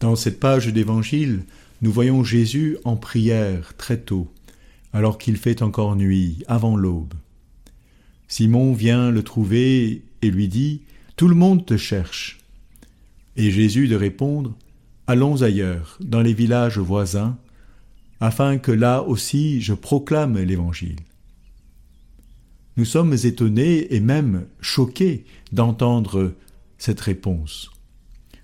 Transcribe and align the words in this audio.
Dans 0.00 0.14
cette 0.14 0.38
page 0.38 0.68
d'évangile, 0.68 1.44
nous 1.82 1.90
voyons 1.90 2.22
Jésus 2.22 2.76
en 2.84 2.96
prière 2.96 3.76
très 3.76 3.98
tôt, 3.98 4.32
alors 4.92 5.18
qu'il 5.18 5.36
fait 5.36 5.62
encore 5.62 5.96
nuit, 5.96 6.44
avant 6.46 6.76
l'aube. 6.76 7.14
Simon 8.28 8.74
vient 8.74 9.10
le 9.10 9.22
trouver 9.22 10.02
et 10.22 10.30
lui 10.30 10.48
dit 10.48 10.82
Tout 11.16 11.28
le 11.28 11.34
monde 11.34 11.66
te 11.66 11.76
cherche. 11.76 12.38
Et 13.36 13.50
Jésus 13.50 13.88
de 13.88 13.96
répondre 13.96 14.54
Allons 15.06 15.42
ailleurs, 15.42 15.98
dans 16.00 16.20
les 16.20 16.34
villages 16.34 16.78
voisins, 16.78 17.38
afin 18.20 18.58
que 18.58 18.72
là 18.72 19.02
aussi 19.02 19.60
je 19.60 19.72
proclame 19.72 20.38
l'Évangile. 20.38 21.00
Nous 22.76 22.84
sommes 22.84 23.14
étonnés 23.14 23.94
et 23.94 24.00
même 24.00 24.46
choqués 24.60 25.24
d'entendre 25.50 26.34
cette 26.76 27.00
réponse. 27.00 27.70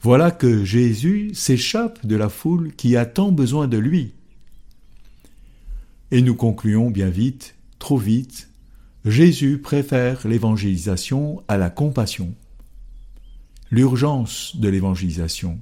Voilà 0.00 0.30
que 0.30 0.64
Jésus 0.64 1.32
s'échappe 1.34 2.06
de 2.06 2.16
la 2.16 2.28
foule 2.28 2.72
qui 2.74 2.96
a 2.96 3.04
tant 3.04 3.32
besoin 3.32 3.66
de 3.66 3.78
lui. 3.78 4.12
Et 6.10 6.22
nous 6.22 6.34
concluons 6.34 6.90
bien 6.90 7.10
vite, 7.10 7.56
trop 7.78 7.98
vite, 7.98 8.48
Jésus 9.04 9.58
préfère 9.58 10.26
l'évangélisation 10.26 11.42
à 11.48 11.56
la 11.56 11.70
compassion. 11.70 12.34
L'urgence 13.70 14.56
de 14.56 14.68
l'évangélisation. 14.68 15.58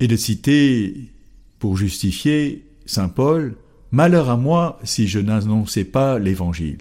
Et 0.00 0.06
de 0.06 0.16
citer, 0.16 1.12
pour 1.58 1.76
justifier, 1.76 2.66
Saint 2.86 3.08
Paul, 3.08 3.56
Malheur 3.90 4.28
à 4.28 4.36
moi 4.36 4.78
si 4.84 5.08
je 5.08 5.18
n'annonçais 5.18 5.84
pas 5.84 6.18
l'Évangile. 6.18 6.78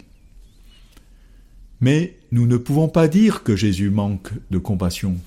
Mais 1.80 2.18
nous 2.32 2.48
ne 2.48 2.58
pouvons 2.58 2.88
pas 2.88 3.08
dire 3.08 3.44
que 3.44 3.56
Jésus 3.56 3.90
manque 3.90 4.32
de 4.50 4.58
compassion. 4.58 5.18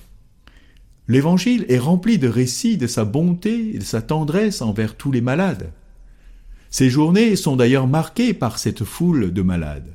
L'Évangile 1.07 1.65
est 1.69 1.79
rempli 1.79 2.17
de 2.17 2.27
récits 2.27 2.77
de 2.77 2.87
sa 2.87 3.05
bonté 3.05 3.75
et 3.75 3.79
de 3.79 3.83
sa 3.83 4.01
tendresse 4.01 4.61
envers 4.61 4.95
tous 4.95 5.11
les 5.11 5.21
malades. 5.21 5.71
Ces 6.69 6.89
journées 6.89 7.35
sont 7.35 7.55
d'ailleurs 7.55 7.87
marquées 7.87 8.33
par 8.33 8.59
cette 8.59 8.83
foule 8.83 9.33
de 9.33 9.41
malades. 9.41 9.93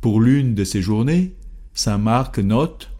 Pour 0.00 0.20
l'une 0.20 0.54
de 0.54 0.64
ces 0.64 0.80
journées, 0.80 1.34
Saint 1.74 1.98
Marc 1.98 2.38
note 2.38 2.90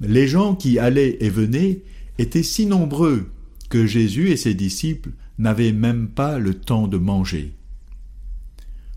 Les 0.00 0.26
gens 0.26 0.54
qui 0.54 0.78
allaient 0.78 1.16
et 1.20 1.30
venaient 1.30 1.82
étaient 2.18 2.42
si 2.42 2.66
nombreux 2.66 3.30
que 3.68 3.86
Jésus 3.86 4.30
et 4.30 4.36
ses 4.36 4.54
disciples 4.54 5.10
n'avaient 5.38 5.72
même 5.72 6.08
pas 6.08 6.38
le 6.38 6.54
temps 6.54 6.88
de 6.88 6.98
manger. 6.98 7.52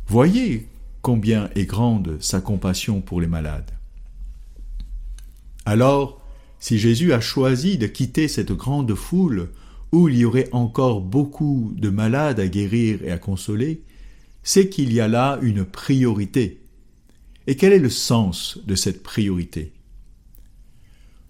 Voyez 0.08 0.68
combien 1.02 1.50
est 1.56 1.66
grande 1.66 2.18
sa 2.22 2.42
compassion 2.42 3.02
pour 3.02 3.22
les 3.22 3.28
malades. 3.28 3.72
Alors, 5.66 6.22
si 6.60 6.78
Jésus 6.78 7.14
a 7.14 7.20
choisi 7.20 7.78
de 7.78 7.88
quitter 7.88 8.28
cette 8.28 8.52
grande 8.52 8.94
foule 8.94 9.50
où 9.92 10.10
il 10.10 10.18
y 10.18 10.26
aurait 10.26 10.50
encore 10.52 11.02
beaucoup 11.02 11.74
de 11.76 11.90
malades 11.90 12.40
à 12.40 12.48
guérir 12.48 13.04
et 13.04 13.12
à 13.12 13.18
consoler, 13.18 13.84
c'est 14.44 14.70
qu'il 14.70 14.94
y 14.94 15.00
a 15.00 15.08
là 15.08 15.40
une 15.42 15.66
priorité. 15.66 16.62
Et 17.48 17.56
quel 17.56 17.74
est 17.74 17.80
le 17.80 17.90
sens 17.90 18.60
de 18.66 18.76
cette 18.76 19.04
priorité? 19.04 19.74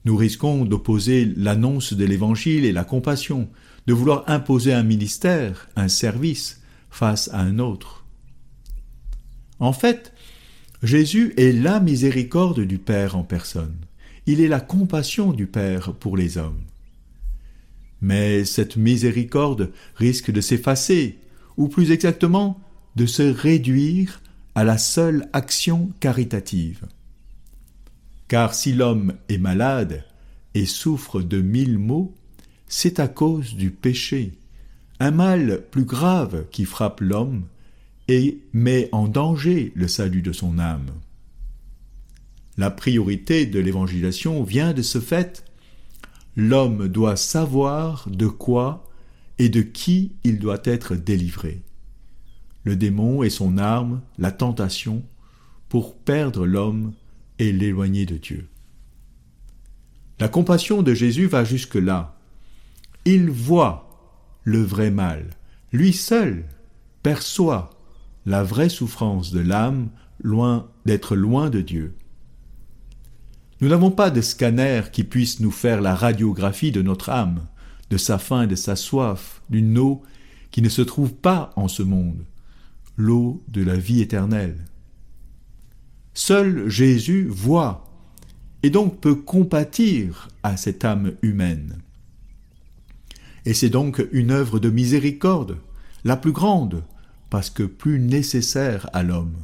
Nous 0.03 0.15
risquons 0.15 0.65
d'opposer 0.65 1.25
l'annonce 1.25 1.93
de 1.93 2.05
l'Évangile 2.05 2.65
et 2.65 2.71
la 2.71 2.83
compassion, 2.83 3.49
de 3.87 3.93
vouloir 3.93 4.23
imposer 4.27 4.73
un 4.73 4.83
ministère, 4.83 5.69
un 5.75 5.87
service, 5.87 6.61
face 6.89 7.29
à 7.33 7.39
un 7.39 7.59
autre. 7.59 8.00
En 9.61 9.73
fait, 9.73 10.11
Jésus 10.81 11.35
est 11.37 11.51
la 11.51 11.79
miséricorde 11.79 12.61
du 12.61 12.79
Père 12.79 13.15
en 13.15 13.23
personne. 13.23 13.77
Il 14.25 14.41
est 14.41 14.47
la 14.47 14.59
compassion 14.59 15.33
du 15.33 15.45
Père 15.45 15.93
pour 15.93 16.17
les 16.17 16.39
hommes. 16.39 16.63
Mais 18.01 18.43
cette 18.43 18.75
miséricorde 18.75 19.71
risque 19.95 20.31
de 20.31 20.41
s'effacer, 20.41 21.19
ou 21.57 21.67
plus 21.67 21.91
exactement, 21.91 22.59
de 22.95 23.05
se 23.05 23.21
réduire 23.21 24.23
à 24.55 24.63
la 24.63 24.79
seule 24.79 25.29
action 25.31 25.91
caritative. 25.99 26.87
Car 28.27 28.55
si 28.55 28.73
l'homme 28.73 29.13
est 29.29 29.37
malade 29.37 30.03
et 30.55 30.65
souffre 30.65 31.21
de 31.21 31.39
mille 31.39 31.77
maux, 31.77 32.15
c'est 32.67 32.99
à 32.99 33.07
cause 33.07 33.53
du 33.53 33.69
péché, 33.69 34.31
un 34.99 35.11
mal 35.11 35.61
plus 35.69 35.85
grave 35.85 36.45
qui 36.49 36.65
frappe 36.65 36.99
l'homme 37.01 37.43
et 38.07 38.41
met 38.53 38.89
en 38.91 39.07
danger 39.07 39.71
le 39.75 39.87
salut 39.87 40.21
de 40.21 40.31
son 40.31 40.59
âme. 40.59 40.91
La 42.57 42.69
priorité 42.69 43.45
de 43.45 43.59
l'évangélisation 43.59 44.43
vient 44.43 44.73
de 44.73 44.81
ce 44.81 44.99
fait. 44.99 45.45
L'homme 46.35 46.87
doit 46.87 47.15
savoir 47.15 48.09
de 48.09 48.27
quoi 48.27 48.87
et 49.39 49.49
de 49.49 49.61
qui 49.61 50.11
il 50.23 50.39
doit 50.39 50.61
être 50.65 50.95
délivré. 50.95 51.61
Le 52.63 52.75
démon 52.75 53.23
est 53.23 53.29
son 53.29 53.57
arme, 53.57 54.01
la 54.19 54.31
tentation, 54.31 55.03
pour 55.69 55.95
perdre 55.95 56.45
l'homme 56.45 56.93
et 57.39 57.51
l'éloigner 57.51 58.05
de 58.05 58.17
Dieu. 58.17 58.47
La 60.19 60.27
compassion 60.27 60.83
de 60.83 60.93
Jésus 60.93 61.25
va 61.25 61.43
jusque-là. 61.43 62.15
Il 63.05 63.31
voit 63.31 63.89
le 64.43 64.61
vrai 64.61 64.91
mal. 64.91 65.31
Lui 65.71 65.93
seul 65.93 66.45
perçoit 67.01 67.71
la 68.25 68.43
vraie 68.43 68.69
souffrance 68.69 69.31
de 69.31 69.39
l'âme 69.39 69.89
loin 70.21 70.69
d'être 70.85 71.15
loin 71.15 71.49
de 71.49 71.61
Dieu. 71.61 71.95
Nous 73.59 73.69
n'avons 73.69 73.91
pas 73.91 74.09
de 74.09 74.21
scanner 74.21 74.81
qui 74.91 75.03
puisse 75.03 75.39
nous 75.39 75.51
faire 75.51 75.81
la 75.81 75.95
radiographie 75.95 76.71
de 76.71 76.81
notre 76.81 77.09
âme, 77.09 77.47
de 77.89 77.97
sa 77.97 78.17
faim 78.17 78.47
de 78.47 78.55
sa 78.55 78.75
soif, 78.75 79.41
d'une 79.49 79.77
eau 79.77 80.01
qui 80.49 80.61
ne 80.61 80.69
se 80.69 80.81
trouve 80.81 81.13
pas 81.13 81.51
en 81.55 81.67
ce 81.67 81.83
monde, 81.83 82.25
l'eau 82.97 83.43
de 83.47 83.63
la 83.63 83.75
vie 83.75 84.01
éternelle. 84.01 84.65
Seul 86.13 86.67
Jésus 86.69 87.27
voit 87.29 87.85
et 88.63 88.69
donc 88.69 88.99
peut 88.99 89.15
compatir 89.15 90.29
à 90.43 90.57
cette 90.57 90.85
âme 90.85 91.13
humaine. 91.21 91.81
Et 93.45 93.53
c'est 93.53 93.69
donc 93.69 94.05
une 94.11 94.31
œuvre 94.31 94.59
de 94.59 94.69
miséricorde, 94.69 95.57
la 96.03 96.17
plus 96.17 96.31
grande, 96.31 96.83
parce 97.31 97.49
que 97.49 97.63
plus 97.63 97.97
nécessaire 97.97 98.89
à 98.91 99.03
l'homme, 99.03 99.37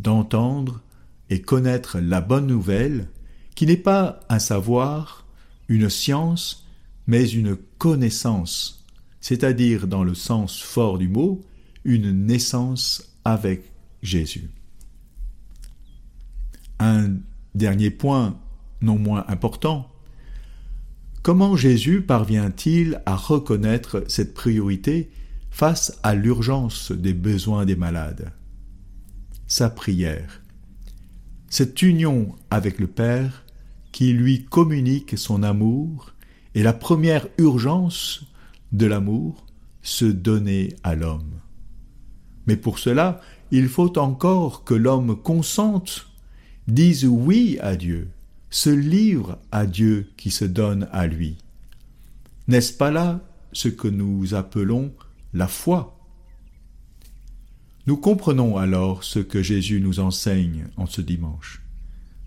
d'entendre 0.00 0.82
et 1.30 1.40
connaître 1.40 2.00
la 2.00 2.20
bonne 2.20 2.48
nouvelle, 2.48 3.08
qui 3.54 3.64
n'est 3.64 3.76
pas 3.76 4.20
un 4.28 4.40
savoir, 4.40 5.24
une 5.68 5.88
science, 5.88 6.66
mais 7.06 7.30
une 7.30 7.56
connaissance, 7.78 8.84
c'est-à-dire 9.20 9.86
dans 9.86 10.02
le 10.02 10.14
sens 10.14 10.60
fort 10.60 10.98
du 10.98 11.08
mot, 11.08 11.40
une 11.84 12.10
naissance 12.26 13.16
avec 13.24 13.70
Jésus. 14.02 14.50
Un 16.80 17.14
dernier 17.54 17.90
point, 17.90 18.36
non 18.82 18.98
moins 18.98 19.24
important, 19.28 19.88
comment 21.22 21.56
Jésus 21.56 22.02
parvient-il 22.02 23.00
à 23.06 23.14
reconnaître 23.14 24.02
cette 24.08 24.34
priorité 24.34 25.08
face 25.56 25.98
à 26.02 26.14
l'urgence 26.14 26.92
des 26.92 27.14
besoins 27.14 27.64
des 27.64 27.76
malades. 27.76 28.30
Sa 29.46 29.70
prière. 29.70 30.42
Cette 31.48 31.80
union 31.80 32.34
avec 32.50 32.78
le 32.78 32.86
Père 32.86 33.42
qui 33.90 34.12
lui 34.12 34.44
communique 34.44 35.16
son 35.16 35.42
amour 35.42 36.12
est 36.54 36.62
la 36.62 36.74
première 36.74 37.26
urgence 37.38 38.26
de 38.72 38.84
l'amour, 38.84 39.46
se 39.80 40.04
donner 40.04 40.76
à 40.82 40.94
l'homme. 40.94 41.40
Mais 42.46 42.58
pour 42.58 42.78
cela, 42.78 43.22
il 43.50 43.68
faut 43.68 43.98
encore 43.98 44.62
que 44.62 44.74
l'homme 44.74 45.16
consente, 45.16 46.06
dise 46.68 47.06
oui 47.06 47.56
à 47.62 47.76
Dieu, 47.76 48.10
se 48.50 48.68
livre 48.68 49.38
à 49.52 49.64
Dieu 49.64 50.10
qui 50.18 50.30
se 50.30 50.44
donne 50.44 50.86
à 50.92 51.06
lui. 51.06 51.38
N'est-ce 52.46 52.74
pas 52.74 52.90
là 52.90 53.22
ce 53.54 53.68
que 53.68 53.88
nous 53.88 54.34
appelons 54.34 54.92
la 55.36 55.48
foi. 55.48 55.98
Nous 57.86 57.98
comprenons 57.98 58.56
alors 58.56 59.04
ce 59.04 59.18
que 59.18 59.42
Jésus 59.42 59.80
nous 59.82 60.00
enseigne 60.00 60.66
en 60.78 60.86
ce 60.86 61.02
dimanche. 61.02 61.62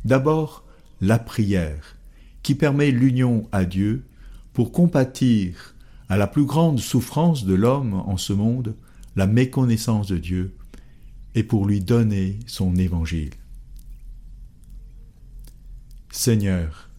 D'abord, 0.05 0.63
la 1.01 1.17
prière, 1.17 1.97
qui 2.43 2.53
permet 2.53 2.91
l'union 2.91 3.49
à 3.51 3.65
Dieu 3.65 4.05
pour 4.53 4.71
compatir 4.71 5.75
à 6.07 6.17
la 6.17 6.27
plus 6.27 6.45
grande 6.45 6.79
souffrance 6.79 7.45
de 7.45 7.55
l'homme 7.55 7.95
en 7.95 8.17
ce 8.17 8.31
monde, 8.31 8.75
la 9.15 9.25
méconnaissance 9.25 10.07
de 10.07 10.17
Dieu, 10.17 10.55
et 11.33 11.43
pour 11.43 11.65
lui 11.65 11.81
donner 11.81 12.37
son 12.45 12.75
évangile. 12.75 13.33
Seigneur, 16.11 16.89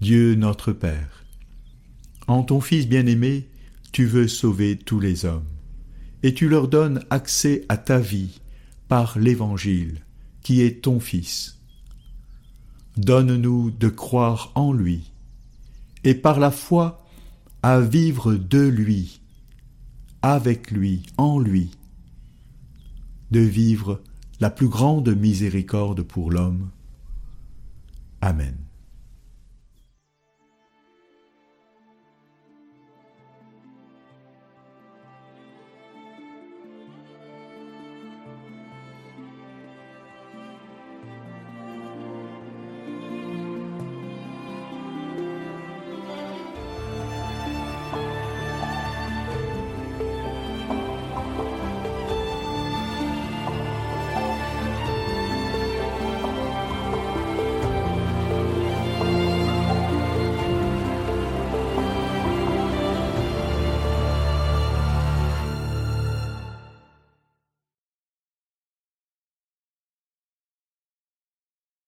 Dieu 0.00 0.34
notre 0.34 0.72
Père, 0.72 1.24
en 2.26 2.42
ton 2.42 2.60
Fils 2.60 2.88
bien-aimé, 2.88 3.50
tu 3.92 4.06
veux 4.06 4.28
sauver 4.28 4.76
tous 4.76 5.00
les 5.00 5.24
hommes, 5.24 5.48
et 6.22 6.34
tu 6.34 6.48
leur 6.48 6.68
donnes 6.68 7.04
accès 7.10 7.64
à 7.68 7.76
ta 7.76 7.98
vie 7.98 8.40
par 8.88 9.18
l'Évangile, 9.18 10.04
qui 10.42 10.62
est 10.62 10.82
ton 10.82 11.00
Fils. 11.00 11.58
Donne-nous 12.96 13.70
de 13.70 13.88
croire 13.88 14.52
en 14.54 14.72
lui, 14.72 15.10
et 16.04 16.14
par 16.14 16.40
la 16.40 16.50
foi 16.50 17.06
à 17.62 17.80
vivre 17.80 18.34
de 18.34 18.60
lui, 18.60 19.20
avec 20.22 20.70
lui, 20.70 21.02
en 21.16 21.38
lui, 21.38 21.70
de 23.30 23.40
vivre 23.40 24.02
la 24.40 24.50
plus 24.50 24.68
grande 24.68 25.08
miséricorde 25.14 26.02
pour 26.02 26.30
l'homme. 26.30 26.70
Amen. 28.20 28.56